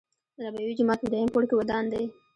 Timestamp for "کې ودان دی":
1.49-2.05